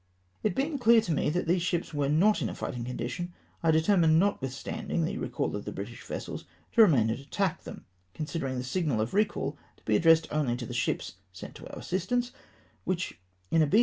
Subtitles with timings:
[0.41, 3.69] It being clear to me that these ships were not in a fighting condition, I
[3.69, 7.85] determined, notwithstanding the recall of the British vessels, to remam and attack them;
[8.15, 11.77] considermg the signal of recall to be addressed only to the ships sent to our
[11.77, 12.31] assistance,
[12.87, 13.13] Avhich,
[13.51, 13.79] in obef.